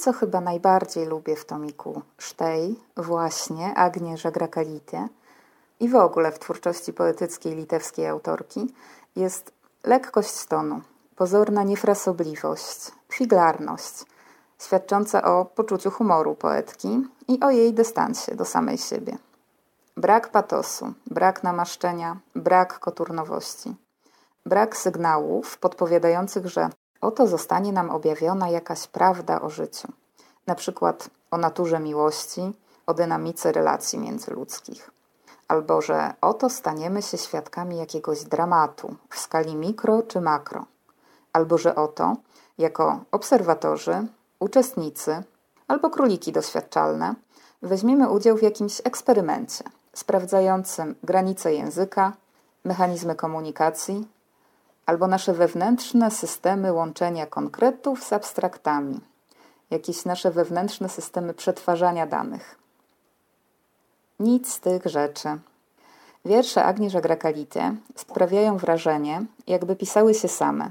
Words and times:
Co 0.00 0.12
chyba 0.12 0.40
najbardziej 0.40 1.06
lubię 1.06 1.36
w 1.36 1.44
tomiku 1.44 2.02
Sztej, 2.18 2.80
właśnie 2.96 3.74
Agnieszka 3.74 4.30
Grakality 4.30 5.08
i 5.80 5.88
w 5.88 5.96
ogóle 5.96 6.32
w 6.32 6.38
twórczości 6.38 6.92
poetyckiej 6.92 7.56
litewskiej 7.56 8.06
autorki, 8.06 8.74
jest 9.16 9.52
lekkość 9.84 10.46
tonu, 10.46 10.80
pozorna 11.16 11.62
niefrasobliwość, 11.62 12.92
figlarność, 13.12 14.04
świadcząca 14.58 15.22
o 15.22 15.44
poczuciu 15.44 15.90
humoru 15.90 16.34
poetki 16.34 17.08
i 17.28 17.40
o 17.40 17.50
jej 17.50 17.74
dystansie 17.74 18.34
do 18.34 18.44
samej 18.44 18.78
siebie. 18.78 19.18
Brak 19.96 20.30
patosu, 20.30 20.92
brak 21.06 21.42
namaszczenia, 21.42 22.16
brak 22.34 22.78
koturnowości, 22.78 23.74
brak 24.46 24.76
sygnałów 24.76 25.58
podpowiadających, 25.58 26.46
że 26.46 26.70
oto 27.00 27.26
zostanie 27.26 27.72
nam 27.72 27.90
objawiona 27.90 28.48
jakaś 28.48 28.86
prawda 28.86 29.40
o 29.40 29.50
życiu, 29.50 29.88
na 30.46 30.54
przykład 30.54 31.10
o 31.30 31.36
naturze 31.36 31.80
miłości, 31.80 32.52
o 32.86 32.94
dynamice 32.94 33.52
relacji 33.52 33.98
międzyludzkich, 33.98 34.90
albo 35.48 35.80
że 35.80 36.14
oto 36.20 36.50
staniemy 36.50 37.02
się 37.02 37.18
świadkami 37.18 37.76
jakiegoś 37.76 38.24
dramatu 38.24 38.96
w 39.10 39.18
skali 39.18 39.56
mikro 39.56 40.02
czy 40.02 40.20
makro, 40.20 40.64
albo 41.32 41.58
że 41.58 41.74
oto, 41.74 42.16
jako 42.58 43.00
obserwatorzy, 43.12 44.06
uczestnicy 44.38 45.22
albo 45.68 45.90
króliki 45.90 46.32
doświadczalne, 46.32 47.14
weźmiemy 47.62 48.10
udział 48.10 48.36
w 48.36 48.42
jakimś 48.42 48.80
eksperymencie 48.84 49.64
sprawdzającym 49.92 50.94
granice 51.02 51.54
języka, 51.54 52.12
mechanizmy 52.64 53.14
komunikacji, 53.14 54.08
albo 54.90 55.06
nasze 55.06 55.32
wewnętrzne 55.32 56.10
systemy 56.10 56.72
łączenia 56.72 57.26
konkretów 57.26 58.04
z 58.04 58.12
abstraktami, 58.12 59.00
jakieś 59.70 60.04
nasze 60.04 60.30
wewnętrzne 60.30 60.88
systemy 60.88 61.34
przetwarzania 61.34 62.06
danych. 62.06 62.58
Nic 64.20 64.52
z 64.52 64.60
tych 64.60 64.86
rzeczy. 64.86 65.28
Wiersze 66.24 66.64
Agnieszka 66.64 67.00
Grakality 67.00 67.60
sprawiają 67.96 68.56
wrażenie, 68.56 69.24
jakby 69.46 69.76
pisały 69.76 70.14
się 70.14 70.28
same, 70.28 70.70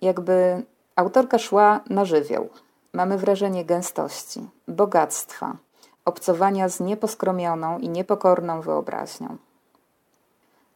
jakby 0.00 0.62
autorka 0.96 1.38
szła 1.38 1.80
na 1.90 2.04
żywioł. 2.04 2.48
Mamy 2.92 3.18
wrażenie 3.18 3.64
gęstości, 3.64 4.48
bogactwa, 4.68 5.56
obcowania 6.04 6.68
z 6.68 6.80
nieposkromioną 6.80 7.78
i 7.78 7.88
niepokorną 7.88 8.60
wyobraźnią. 8.60 9.36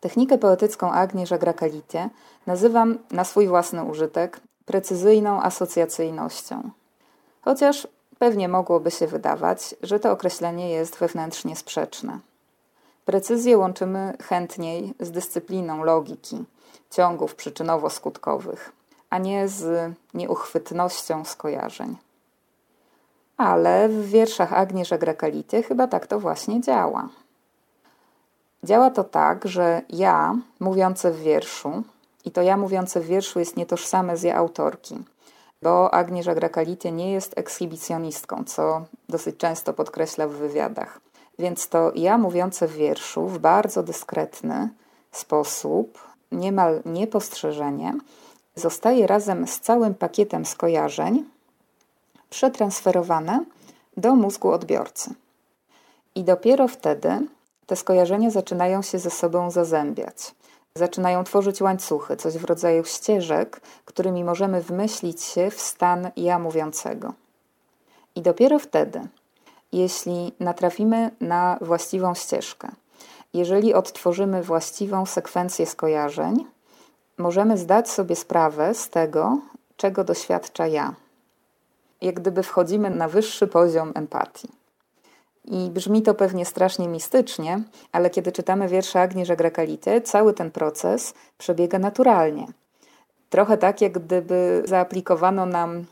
Technikę 0.07 0.39
poetycką 0.39 0.93
Agnieszka 0.93 1.39
Grakality 1.39 2.09
nazywam 2.47 2.99
na 3.11 3.25
swój 3.25 3.49
własny 3.49 3.85
użytek 3.85 4.41
precyzyjną 4.65 5.43
asocjacyjnością. 5.43 6.71
Chociaż 7.43 7.89
pewnie 8.19 8.49
mogłoby 8.49 8.91
się 8.91 9.07
wydawać, 9.07 9.75
że 9.83 10.01
to 10.01 10.11
określenie 10.11 10.71
jest 10.71 10.99
wewnętrznie 10.99 11.57
sprzeczne. 11.57 12.19
Precyzję 13.05 13.59
łączymy 13.59 14.17
chętniej 14.22 14.94
z 15.00 15.11
dyscypliną 15.11 15.84
logiki, 15.84 16.44
ciągów 16.91 17.37
przyczynowo-skutkowych, 17.37 18.73
a 19.11 19.19
nie 19.19 19.49
z 19.49 19.93
nieuchwytnością 20.15 21.25
skojarzeń. 21.25 21.97
Ale 23.37 23.88
w 23.88 24.09
wierszach 24.09 24.53
Agnieszka 24.53 24.99
Grakality 24.99 25.62
chyba 25.62 25.87
tak 25.87 26.06
to 26.06 26.21
właśnie 26.21 26.61
działa. 26.61 27.09
Działa 28.66 28.91
to 28.91 29.04
tak, 29.04 29.49
że 29.49 29.82
ja, 29.88 30.34
mówiące 30.60 31.12
w 31.12 31.21
wierszu, 31.21 31.82
i 32.25 32.31
to 32.31 32.43
ja 32.43 32.56
mówiące 32.56 33.00
w 33.00 33.06
wierszu 33.06 33.38
jest 33.38 33.56
nietożsame 33.56 34.16
z 34.16 34.22
ja 34.22 34.37
autorki, 34.37 35.04
bo 35.62 35.94
Agnieszka 35.94 36.34
Grakality 36.34 36.93
nie 36.93 37.12
jest 37.12 37.38
ekshibicjonistką, 37.38 38.44
co 38.44 38.84
dosyć 39.09 39.37
często 39.37 39.72
podkreśla 39.72 40.28
w 40.28 40.31
wywiadach. 40.31 41.00
Więc 41.38 41.69
to 41.69 41.93
ja 41.94 42.19
mówiące 42.19 42.69
w 42.69 42.72
wierszu 42.72 43.26
w 43.26 43.38
bardzo 43.38 43.82
dyskretny 43.82 44.69
sposób, 45.12 45.99
niemal 46.32 46.82
niepostrzeżenie, 46.84 47.94
zostaje 48.55 49.06
razem 49.06 49.47
z 49.47 49.60
całym 49.60 49.94
pakietem 49.94 50.47
skojarzeń 50.47 51.25
przetransferowane 52.31 53.44
do 53.97 54.15
mózgu 54.15 54.50
odbiorcy. 54.50 55.15
I 56.15 56.25
dopiero 56.25 56.69
wtedy 56.69 57.26
te 57.66 57.77
skojarzenia 57.77 58.31
zaczynają 58.31 58.82
się 58.82 58.99
ze 58.99 59.10
sobą 59.10 59.50
zazębiać. 59.50 60.34
Zaczynają 60.75 61.25
tworzyć 61.25 61.62
łańcuchy, 61.62 62.16
coś 62.16 62.38
w 62.38 62.44
rodzaju 62.44 62.84
ścieżek, 62.84 63.60
którymi 63.84 64.25
możemy 64.25 64.60
wmyślić 64.60 65.22
się 65.22 65.50
w 65.50 65.60
stan 65.60 66.10
ja 66.16 66.38
mówiącego. 66.38 67.12
I 68.15 68.22
dopiero 68.22 68.59
wtedy, 68.59 69.00
jeśli 69.72 70.32
natrafimy 70.41 71.10
na 71.21 71.59
właściwą 71.60 72.15
ścieżkę, 72.15 72.69
jeżeli 73.34 73.75
odtworzymy 73.75 74.43
właściwą 74.43 75.06
sekwencję 75.06 75.66
skojarzeń, 75.66 76.47
możemy 77.19 77.59
zdać 77.59 77.91
sobie 77.91 78.16
sprawę 78.16 78.75
z 78.75 78.91
tego, 78.91 79.38
czego 79.76 80.05
doświadcza 80.05 80.66
ja. 80.66 80.94
Jak 82.00 82.21
gdyby 82.21 82.43
wchodzimy 82.43 82.91
na 82.91 83.09
wyższy 83.09 83.47
poziom 83.47 83.93
empatii. 83.94 84.49
I 85.47 85.71
brzmi 85.71 86.03
to 86.03 86.15
pewnie 86.15 86.47
strasznie 86.47 86.89
mistycznie, 86.89 87.62
ale 87.93 88.11
kiedy 88.11 88.33
czytamy 88.33 88.69
wiersze 88.69 89.01
Agnieszka 89.01 89.37
Grakality, 89.37 90.01
cały 90.01 90.34
ten 90.34 90.51
proces 90.51 91.15
przebiega 91.39 91.79
naturalnie. 91.79 92.47
Trochę 93.31 93.59
tak, 93.59 93.81
jak 93.81 93.93
gdyby 93.99 94.62
zaaplikowano 94.67 95.47
nam 95.47 95.85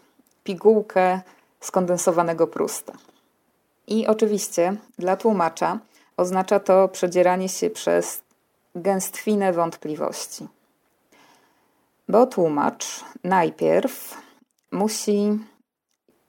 pigułkę 0.44 1.20
skondensowanego 1.60 2.47
Prusta. 2.47 2.93
I 3.87 4.06
oczywiście 4.06 4.76
dla 4.98 5.16
tłumacza 5.16 5.78
oznacza 6.16 6.60
to 6.60 6.88
przedzieranie 6.88 7.48
się 7.48 7.70
przez 7.70 8.22
gęstwinę 8.75 9.53
wątpliwości. 9.53 10.48
Bo 12.09 12.26
tłumacz 12.26 13.04
najpierw 13.25 14.16
musi 14.70 15.38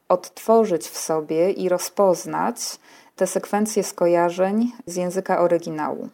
odtworzyć 0.09 0.87
w 0.87 0.97
sobie 0.97 1.51
i 1.51 1.69
rozpoznać 1.69 2.57
te 3.15 3.27
sekwencje 3.27 3.83
skojarzeń 3.83 4.71
z 4.85 4.95
języka 4.95 5.39
oryginału. 5.39 6.09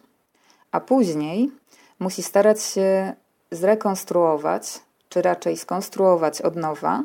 A 0.72 0.80
później 0.80 1.50
musi 1.98 2.22
starać 2.22 2.62
się 2.62 3.12
zrekonstruować, 3.50 4.80
czy 5.08 5.22
raczej 5.22 5.56
skonstruować 5.56 6.42
od 6.42 6.56
nowa 6.56 7.04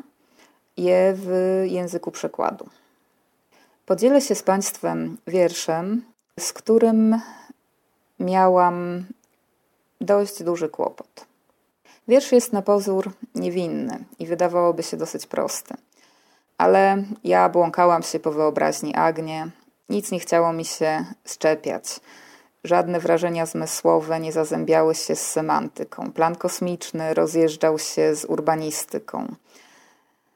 je 0.76 1.14
w 1.16 1.30
języku 1.66 2.10
przekładu. 2.10 2.68
Podzielę 3.86 4.20
się 4.20 4.34
z 4.34 4.42
Państwem 4.42 5.16
wierszem, 5.26 6.04
z 6.38 6.52
którym 6.52 7.20
miałam 8.20 9.06
dość 10.00 10.42
duży 10.42 10.68
kłopot. 10.68 11.26
Wiersz 12.08 12.32
jest 12.32 12.52
na 12.52 12.62
pozór 12.62 13.12
niewinny 13.34 14.04
i 14.18 14.26
wydawałoby 14.26 14.82
się 14.82 14.96
dosyć 14.96 15.26
prosty. 15.26 15.74
Ale 16.58 17.02
ja 17.24 17.48
błąkałam 17.48 18.02
się 18.02 18.20
po 18.20 18.32
wyobraźni 18.32 18.94
Agnie, 18.94 19.50
nic 19.88 20.10
nie 20.10 20.20
chciało 20.20 20.52
mi 20.52 20.64
się 20.64 21.04
szczepiać. 21.26 22.00
Żadne 22.64 23.00
wrażenia 23.00 23.46
zmysłowe 23.46 24.20
nie 24.20 24.32
zazębiały 24.32 24.94
się 24.94 25.16
z 25.16 25.30
semantyką. 25.30 26.12
Plan 26.12 26.36
kosmiczny 26.36 27.14
rozjeżdżał 27.14 27.78
się 27.78 28.14
z 28.14 28.24
urbanistyką. 28.24 29.34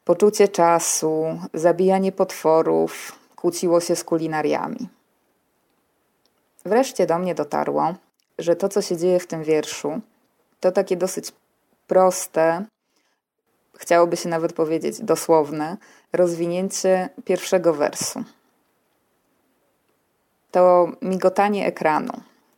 Poczucie 0.05 0.49
czasu, 0.49 1.39
zabijanie 1.55 2.13
potworów 2.13 3.19
kłóciło 3.37 3.81
się 3.81 3.97
z 3.97 4.05
kulinariami. 4.05 4.89
Wreszcie 6.65 7.07
do 7.07 7.19
mnie 7.19 7.35
dotarło, 7.35 7.95
że 8.39 8.57
to, 8.57 8.69
co 8.69 8.83
się 8.83 8.97
dzieje 8.97 9.21
w 9.21 9.27
tym 9.27 9.45
wierszu, 9.45 10.01
to 10.61 10.73
takie 10.73 10.97
dosyć 10.97 11.33
proste, 11.87 12.65
chciałoby 13.75 14.17
się 14.17 14.29
nawet 14.29 14.53
powiedzieć 14.53 15.01
dosłowne, 15.01 15.77
rozwinięcie 16.13 17.09
pierwszego 17.25 17.75
wersu. 17.75 18.25
To 20.51 20.93
migotanie 21.03 21.67
ekranu, 21.67 22.13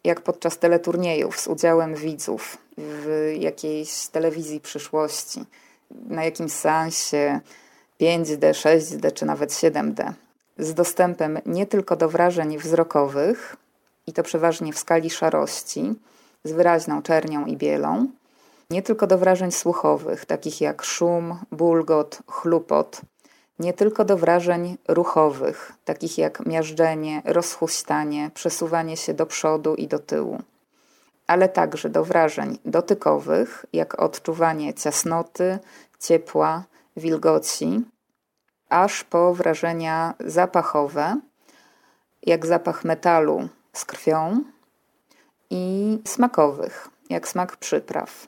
jak 0.04 0.20
podczas 0.20 0.58
teleturniejów 0.58 1.40
z 1.40 1.46
udziałem 1.46 1.94
widzów 1.94 2.58
w 2.78 3.32
jakiejś 3.38 4.06
telewizji 4.06 4.60
przyszłości, 4.60 5.44
na 5.90 6.24
jakimś 6.24 6.52
seansie 6.52 7.40
5D, 8.00 8.38
6D 8.38 9.12
czy 9.12 9.26
nawet 9.26 9.50
7D, 9.50 10.12
z 10.58 10.74
dostępem 10.74 11.38
nie 11.46 11.66
tylko 11.66 11.96
do 11.96 12.08
wrażeń 12.08 12.58
wzrokowych, 12.58 13.56
i 14.06 14.12
to 14.12 14.22
przeważnie 14.22 14.72
w 14.72 14.78
skali 14.78 15.10
szarości, 15.10 15.94
z 16.44 16.52
wyraźną 16.52 17.02
czernią 17.02 17.46
i 17.46 17.56
bielą, 17.56 18.06
nie 18.70 18.82
tylko 18.82 19.06
do 19.06 19.18
wrażeń 19.18 19.52
słuchowych, 19.52 20.24
takich 20.24 20.60
jak 20.60 20.82
szum, 20.82 21.38
bulgot, 21.52 22.18
chlupot, 22.26 23.00
nie 23.58 23.72
tylko 23.72 24.04
do 24.04 24.16
wrażeń 24.16 24.76
ruchowych, 24.88 25.72
takich 25.84 26.18
jak 26.18 26.46
miażdżenie, 26.46 27.22
rozhuśtanie, 27.24 28.30
przesuwanie 28.34 28.96
się 28.96 29.14
do 29.14 29.26
przodu 29.26 29.74
i 29.74 29.88
do 29.88 29.98
tyłu, 29.98 30.42
ale 31.26 31.48
także 31.48 31.88
do 31.88 32.04
wrażeń 32.04 32.58
dotykowych, 32.64 33.66
jak 33.72 34.00
odczuwanie 34.00 34.74
ciasnoty, 34.74 35.58
ciepła, 36.00 36.64
wilgoci, 36.96 37.80
aż 38.68 39.04
po 39.04 39.34
wrażenia 39.34 40.14
zapachowe, 40.20 41.20
jak 42.22 42.46
zapach 42.46 42.84
metalu 42.84 43.48
z 43.72 43.84
krwią, 43.84 44.44
i 45.50 45.98
smakowych, 46.04 46.88
jak 47.10 47.28
smak 47.28 47.56
przypraw. 47.56 48.26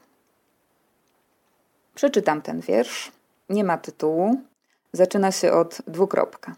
Przeczytam 1.95 2.43
ten 2.43 2.61
wiersz. 2.61 3.13
Nie 3.49 3.65
ma 3.65 3.79
tytułu. 3.79 4.41
Zaczyna 4.97 5.33
się 5.33 5.53
od 5.53 5.83
dwukropka. 5.87 6.53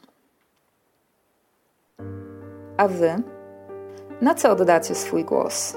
A 2.77 2.89
wy, 2.89 3.17
na 4.21 4.35
co 4.35 4.51
oddacie 4.51 4.95
swój 4.95 5.25
głos? 5.25 5.77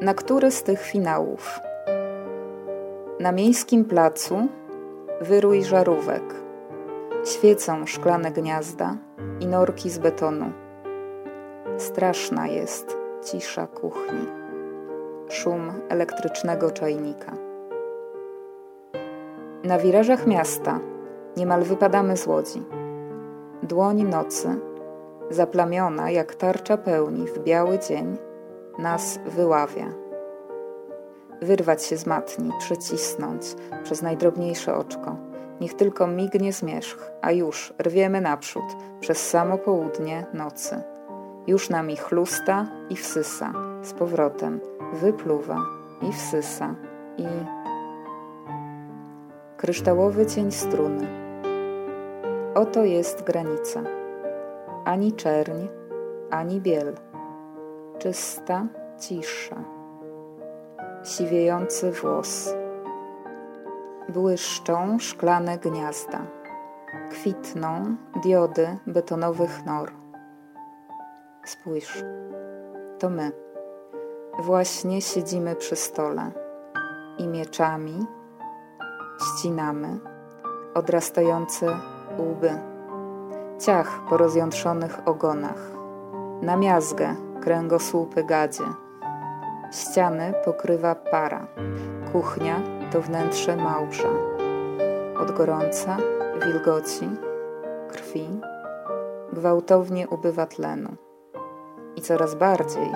Na 0.00 0.14
który 0.14 0.50
z 0.50 0.62
tych 0.62 0.82
finałów? 0.82 1.60
Na 3.20 3.32
miejskim 3.32 3.84
placu 3.84 4.48
wyrój 5.20 5.64
żarówek. 5.64 6.34
Świecą 7.24 7.86
szklane 7.86 8.30
gniazda 8.30 8.96
i 9.40 9.46
norki 9.46 9.90
z 9.90 9.98
betonu. 9.98 10.52
Straszna 11.78 12.46
jest 12.46 12.96
cisza 13.24 13.66
kuchni, 13.66 14.26
szum 15.28 15.72
elektrycznego 15.88 16.70
czajnika. 16.70 17.43
Na 19.64 19.78
wirażach 19.78 20.26
miasta 20.26 20.80
niemal 21.36 21.62
wypadamy 21.62 22.16
z 22.16 22.26
łodzi. 22.26 22.62
Dłoń 23.62 24.02
nocy, 24.02 24.48
zaplamiona 25.30 26.10
jak 26.10 26.34
tarcza 26.34 26.76
pełni 26.76 27.26
w 27.26 27.38
biały 27.38 27.78
dzień, 27.78 28.16
nas 28.78 29.18
wyławia. 29.26 29.86
Wyrwać 31.42 31.84
się 31.84 31.96
z 31.96 32.06
matni, 32.06 32.50
przycisnąć 32.58 33.42
przez 33.84 34.02
najdrobniejsze 34.02 34.76
oczko. 34.76 35.16
Niech 35.60 35.74
tylko 35.74 36.06
mignie 36.06 36.52
zmierzch, 36.52 37.10
a 37.22 37.32
już 37.32 37.74
rwiemy 37.78 38.20
naprzód 38.20 38.64
przez 39.00 39.30
samo 39.30 39.58
południe 39.58 40.26
nocy. 40.34 40.82
Już 41.46 41.70
nami 41.70 41.96
chlusta 41.96 42.66
i 42.90 42.96
wsysa, 42.96 43.52
z 43.82 43.92
powrotem 43.92 44.60
wypluwa 44.92 45.58
i 46.02 46.12
wsysa 46.12 46.74
i 47.18 47.26
kryształowy 49.64 50.26
cień 50.26 50.52
struny. 50.52 51.06
Oto 52.54 52.84
jest 52.84 53.22
granica. 53.22 53.82
Ani 54.84 55.12
czerń, 55.12 55.68
ani 56.30 56.60
biel. 56.60 56.94
Czysta 57.98 58.66
cisza. 59.00 59.56
Siwiejący 61.04 61.92
włos. 61.92 62.54
Błyszczą 64.08 64.98
szklane 64.98 65.58
gniazda. 65.58 66.20
Kwitną 67.10 67.96
diody 68.22 68.78
betonowych 68.86 69.66
nor. 69.66 69.92
Spójrz, 71.44 72.04
to 72.98 73.10
my. 73.10 73.32
Właśnie 74.38 75.02
siedzimy 75.02 75.56
przy 75.56 75.76
stole 75.76 76.30
i 77.18 77.26
mieczami 77.26 78.06
ścinamy 79.22 79.98
odrastające 80.74 81.66
łby, 82.18 82.50
ciach 83.58 84.00
po 84.08 84.16
rozjątrzonych 84.16 85.08
ogonach, 85.08 85.70
na 86.42 86.56
miazgę 86.56 87.14
kręgosłupy 87.40 88.24
gadzie. 88.24 88.64
Ściany 89.72 90.34
pokrywa 90.44 90.94
para, 90.94 91.46
kuchnia 92.12 92.60
to 92.92 93.00
wnętrze 93.00 93.56
małża. 93.56 94.08
Od 95.20 95.30
gorąca, 95.30 95.96
wilgoci, 96.44 97.10
krwi, 97.88 98.40
gwałtownie 99.32 100.08
ubywa 100.08 100.46
tlenu. 100.46 100.90
I 101.96 102.00
coraz 102.02 102.34
bardziej 102.34 102.92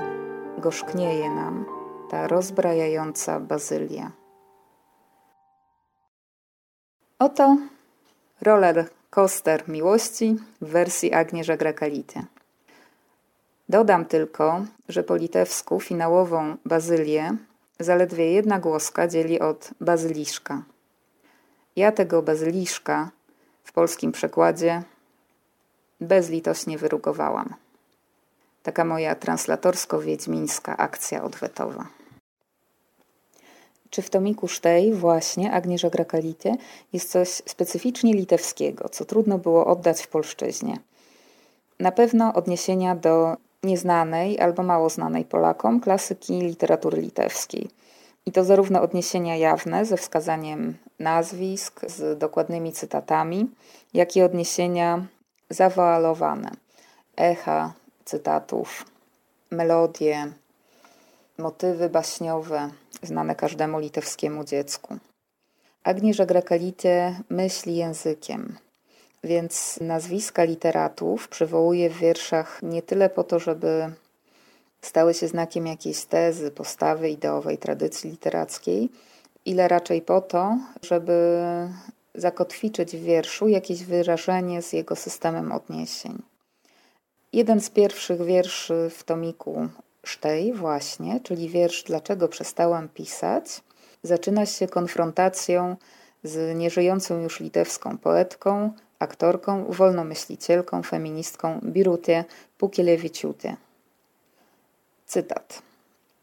gorzknieje 0.59 1.31
nam 1.31 1.65
ta 2.11 2.27
rozbrajająca 2.27 3.41
bazylia. 3.41 4.11
Oto 7.19 7.57
roller 8.41 8.89
coaster 9.11 9.69
miłości 9.69 10.37
w 10.61 10.69
wersji 10.69 11.13
Agnieszka 11.13 11.57
Grakality. 11.57 12.23
Dodam 13.69 14.05
tylko, 14.05 14.65
że 14.89 15.03
po 15.03 15.17
litewsku 15.17 15.81
finałową 15.81 16.57
bazylię 16.65 17.37
zaledwie 17.81 18.33
jedna 18.33 18.59
głoska 18.59 19.09
dzieli 19.09 19.41
od 19.41 19.71
bazyliszka. 19.81 20.63
Ja 21.77 21.93
tego 21.93 22.23
bazyliszka 22.23 23.11
w 23.65 23.73
polskim 23.73 24.13
przekładzie 24.13 24.83
bezlitośnie 26.01 26.79
wyrugowałam. 26.79 27.55
Taka 28.63 28.85
moja 28.85 29.15
translatorsko-wiedźmińska 29.15 30.77
akcja 30.77 31.23
odwetowa. 31.23 31.98
Czy 33.91 34.03
w 34.03 34.11
tomiku 34.11 34.49
Sztej 34.49 34.95
właśnie 34.95 35.53
Agnieszka 35.53 35.91
Grakality 35.91 36.53
jest 36.93 37.11
coś 37.11 37.29
specyficznie 37.29 38.15
litewskiego, 38.15 38.89
co 38.89 39.05
trudno 39.05 39.39
było 39.39 39.67
oddać 39.67 40.03
w 40.03 40.09
polszczyźnie? 40.09 40.79
Na 41.81 41.93
pewno 41.93 42.35
odniesienia 42.35 42.95
do 42.95 43.37
nieznanej 43.63 44.41
albo 44.41 44.63
mało 44.63 44.89
znanej 44.89 45.25
Polakom 45.25 45.81
klasyki 45.81 46.41
literatury 46.41 47.03
litewskiej. 47.03 47.71
I 48.27 48.33
to 48.33 48.45
zarówno 48.45 48.83
odniesienia 48.83 49.37
jawne 49.37 49.85
ze 49.85 49.97
wskazaniem 49.97 50.77
nazwisk, 50.99 51.81
z 51.87 52.19
dokładnymi 52.19 52.73
cytatami, 52.73 53.51
jak 53.95 54.17
i 54.17 54.23
odniesienia 54.23 55.07
zawoalowane, 55.51 56.51
echa 57.17 57.73
cytatów, 58.05 58.85
melodie, 59.51 60.33
motywy 61.39 61.89
baśniowe, 61.89 62.71
znane 63.03 63.35
każdemu 63.35 63.79
litewskiemu 63.79 64.45
dziecku. 64.45 64.99
Agnieszka 65.85 66.27
Grakality 66.27 67.15
myśli 67.31 67.77
językiem, 67.77 68.57
więc 69.25 69.79
nazwiska 69.81 70.45
literatów 70.45 71.29
przywołuje 71.29 71.91
w 71.91 71.99
wierszach 71.99 72.61
nie 72.63 72.83
tyle 72.83 73.11
po 73.11 73.25
to, 73.25 73.39
żeby 73.39 73.93
stały 74.81 75.15
się 75.15 75.29
znakiem 75.29 75.67
jakiejś 75.67 76.05
tezy, 76.05 76.51
postawy 76.51 77.11
ideowej, 77.11 77.59
tradycji 77.59 78.11
literackiej, 78.11 78.89
ile 79.45 79.69
raczej 79.69 80.03
po 80.03 80.21
to, 80.21 80.59
żeby 80.83 81.43
zakotwiczyć 82.15 82.97
w 82.97 83.03
wierszu 83.03 83.49
jakieś 83.49 83.85
wyrażenie 83.85 84.63
z 84.63 84.73
jego 84.73 84.97
systemem 84.97 85.53
odniesień. 85.53 86.23
Jeden 87.33 87.61
z 87.61 87.71
pierwszych 87.71 88.25
wierszy 88.25 88.91
w 88.91 89.05
tomiku 89.05 89.69
Sztej 90.07 90.53
właśnie, 90.53 91.21
czyli 91.21 91.49
wiersz 91.49 91.83
Dlaczego 91.83 92.29
przestałam 92.29 92.89
pisać, 92.89 93.61
zaczyna 94.03 94.47
się 94.47 94.69
konfrontacją 94.69 95.77
z 96.23 96.57
nieżyjącą 96.57 97.21
już 97.21 97.41
litewską 97.41 97.99
poetką, 97.99 98.73
aktorką, 98.99 99.65
wolnomyślicielką, 99.69 100.83
feministką 100.83 101.61
Birutė 101.63 102.25
Pukielewiciūtė. 102.59 103.57
Cytat. 105.07 105.63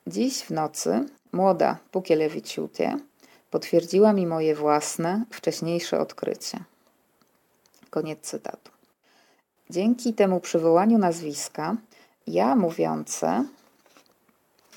Dziś 0.07 0.43
w 0.43 0.51
nocy 0.51 1.05
młoda 1.31 1.77
Pukielewiciūtė 1.91 2.99
potwierdziła 3.51 4.13
mi 4.13 4.27
moje 4.27 4.55
własne, 4.55 5.25
wcześniejsze 5.31 5.99
odkrycie. 5.99 6.59
Koniec 7.89 8.19
cytatu. 8.21 8.71
Dzięki 9.69 10.13
temu 10.13 10.39
przywołaniu 10.39 10.97
nazwiska 10.97 11.75
ja 12.27 12.55
mówiące 12.55 13.45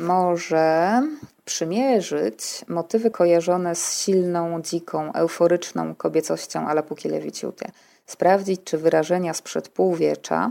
może 0.01 1.03
przymierzyć 1.45 2.65
motywy 2.69 3.11
kojarzone 3.11 3.75
z 3.75 3.99
silną, 3.99 4.63
dziką, 4.63 5.13
euforyczną 5.13 5.95
kobiecością 5.95 6.69
ala 6.69 6.83
Pukielewiciuty. 6.83 7.65
Sprawdzić, 8.07 8.61
czy 8.65 8.79
wyrażenia 8.79 9.35
sprzed 9.35 9.69
półwiecza, 9.69 10.51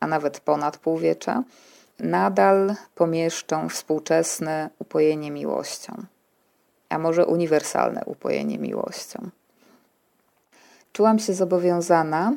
a 0.00 0.06
nawet 0.06 0.40
ponad 0.40 0.78
półwiecza, 0.78 1.42
nadal 1.98 2.74
pomieszczą 2.94 3.68
współczesne 3.68 4.70
upojenie 4.78 5.30
miłością, 5.30 5.92
a 6.88 6.98
może 6.98 7.26
uniwersalne 7.26 8.02
upojenie 8.06 8.58
miłością. 8.58 9.30
czułam 10.92 11.18
się 11.18 11.34
zobowiązana 11.34 12.32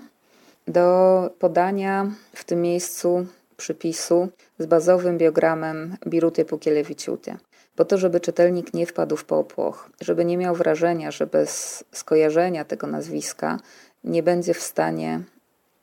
do 0.67 1.29
podania 1.39 2.11
w 2.35 2.43
tym 2.43 2.61
miejscu 2.61 3.25
przypisu 3.61 4.29
z 4.59 4.65
bazowym 4.65 5.17
biogramem 5.17 5.97
Biruty 6.07 6.45
Pukielewiciuty. 6.45 7.37
Po 7.75 7.85
to, 7.85 7.97
żeby 7.97 8.19
czytelnik 8.19 8.73
nie 8.73 8.85
wpadł 8.85 9.17
w 9.17 9.25
popłoch, 9.25 9.89
żeby 10.01 10.25
nie 10.25 10.37
miał 10.37 10.55
wrażenia, 10.55 11.11
że 11.11 11.27
bez 11.27 11.83
skojarzenia 11.91 12.65
tego 12.65 12.87
nazwiska 12.87 13.59
nie 14.03 14.23
będzie 14.23 14.53
w 14.53 14.61
stanie 14.61 15.21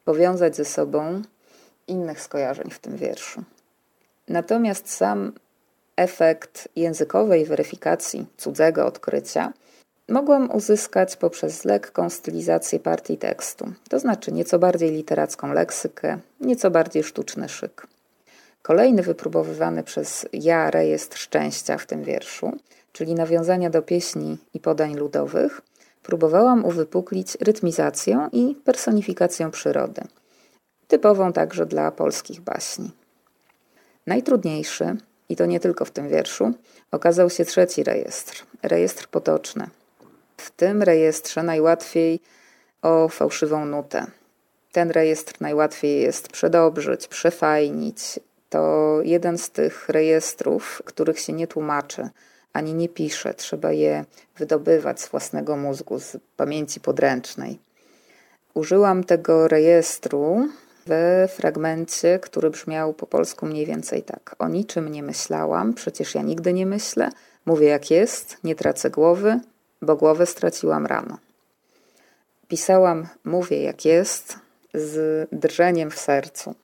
powiązać 0.04 0.56
ze 0.56 0.64
sobą 0.64 1.22
innych 1.88 2.20
skojarzeń 2.20 2.70
w 2.70 2.78
tym 2.78 2.96
wierszu. 2.96 3.42
Natomiast 4.28 4.90
sam 4.90 5.32
efekt 5.96 6.68
językowej 6.76 7.44
weryfikacji 7.44 8.26
cudzego 8.36 8.86
odkrycia 8.86 9.52
mogłam 10.08 10.50
uzyskać 10.50 11.16
poprzez 11.16 11.64
lekką 11.64 12.10
stylizację 12.10 12.80
partii 12.80 13.18
tekstu, 13.18 13.72
to 13.88 13.98
znaczy 13.98 14.32
nieco 14.32 14.58
bardziej 14.58 14.90
literacką 14.90 15.52
leksykę, 15.52 16.18
nieco 16.40 16.70
bardziej 16.70 17.04
sztuczny 17.04 17.48
szyk. 17.48 17.86
Kolejny 18.62 19.02
wypróbowywany 19.02 19.82
przez 19.82 20.26
ja 20.32 20.70
rejestr 20.70 21.18
szczęścia 21.18 21.78
w 21.78 21.86
tym 21.86 22.04
wierszu, 22.04 22.52
czyli 22.92 23.14
nawiązania 23.14 23.70
do 23.70 23.82
pieśni 23.82 24.38
i 24.54 24.60
podań 24.60 24.94
ludowych, 24.94 25.60
próbowałam 26.02 26.64
uwypuklić 26.64 27.36
rytmizacją 27.40 28.28
i 28.32 28.54
personifikacją 28.64 29.50
przyrody, 29.50 30.02
typową 30.88 31.32
także 31.32 31.66
dla 31.66 31.90
polskich 31.90 32.40
baśni. 32.40 32.90
Najtrudniejszy, 34.06 34.96
i 35.28 35.36
to 35.36 35.46
nie 35.46 35.60
tylko 35.60 35.84
w 35.84 35.90
tym 35.90 36.08
wierszu, 36.08 36.52
okazał 36.90 37.30
się 37.30 37.44
trzeci 37.44 37.84
rejestr 37.84 38.44
rejestr 38.62 39.08
potoczny. 39.08 39.68
W 40.48 40.50
tym 40.50 40.82
rejestrze 40.82 41.42
najłatwiej 41.42 42.20
o 42.82 43.08
fałszywą 43.08 43.64
nutę. 43.64 44.06
Ten 44.72 44.90
rejestr 44.90 45.34
najłatwiej 45.40 46.02
jest 46.02 46.28
przedobrzyć, 46.28 47.08
przefajnić. 47.08 48.20
To 48.48 48.98
jeden 49.02 49.38
z 49.38 49.50
tych 49.50 49.88
rejestrów, 49.88 50.82
których 50.84 51.18
się 51.18 51.32
nie 51.32 51.46
tłumaczy 51.46 52.08
ani 52.52 52.74
nie 52.74 52.88
pisze. 52.88 53.34
Trzeba 53.34 53.72
je 53.72 54.04
wydobywać 54.36 55.00
z 55.00 55.08
własnego 55.08 55.56
mózgu, 55.56 55.98
z 55.98 56.16
pamięci 56.36 56.80
podręcznej. 56.80 57.58
Użyłam 58.54 59.04
tego 59.04 59.48
rejestru 59.48 60.48
w 60.86 61.26
fragmencie, 61.30 62.18
który 62.18 62.50
brzmiał 62.50 62.94
po 62.94 63.06
polsku 63.06 63.46
mniej 63.46 63.66
więcej 63.66 64.02
tak. 64.02 64.36
O 64.38 64.48
niczym 64.48 64.88
nie 64.88 65.02
myślałam, 65.02 65.74
przecież 65.74 66.14
ja 66.14 66.22
nigdy 66.22 66.52
nie 66.52 66.66
myślę. 66.66 67.10
Mówię 67.46 67.66
jak 67.66 67.90
jest, 67.90 68.36
nie 68.44 68.54
tracę 68.54 68.90
głowy, 68.90 69.40
bo 69.82 69.96
głowę 69.96 70.26
straciłam 70.26 70.86
rano. 70.86 71.18
Pisałam, 72.48 73.08
mówię 73.24 73.62
jak 73.62 73.84
jest, 73.84 74.38
z 74.74 75.28
drżeniem 75.32 75.90
w 75.90 75.98
sercu. 75.98 76.54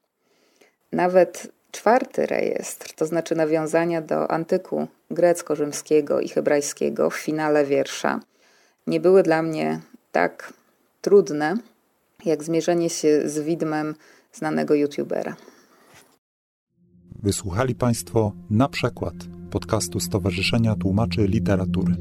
Nawet 0.93 1.53
czwarty 1.71 2.27
rejestr, 2.27 2.93
to 2.95 3.07
znaczy 3.07 3.35
nawiązania 3.35 4.03
do 4.03 4.31
antyku 4.31 4.89
grecko-rzymskiego 5.11 6.21
i 6.21 6.29
hebrajskiego 6.29 7.11
w 7.11 7.17
finale 7.17 7.65
wiersza, 7.65 8.21
nie 8.87 9.01
były 9.01 9.23
dla 9.23 9.43
mnie 9.43 9.81
tak 10.13 10.53
trudne, 11.01 11.57
jak 12.25 12.43
zmierzenie 12.43 12.91
się 12.91 13.29
z 13.29 13.39
widmem 13.39 13.95
znanego 14.33 14.75
youtubera. 14.75 15.37
Wysłuchali 17.23 17.75
Państwo 17.75 18.33
na 18.51 18.69
przykład 18.69 19.15
podcastu 19.55 20.01
Stowarzyszenia 20.01 20.75
Tłumaczy 20.75 21.27
Literatury. 21.27 21.95